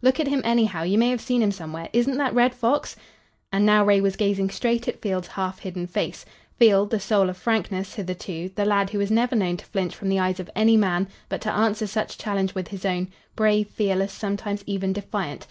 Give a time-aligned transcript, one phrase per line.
[0.00, 0.84] "Look at him anyhow.
[0.84, 1.88] You may have seen him somewhere.
[1.92, 2.94] Isn't that Red Fox?"
[3.50, 6.24] And now Ray was gazing straight at Field's half hidden face.
[6.56, 10.08] Field, the soul of frankness hitherto, the lad who was never known to flinch from
[10.08, 14.12] the eyes of any man, but to answer such challenge with his own, brave, fearless,
[14.12, 15.48] sometimes even defiant.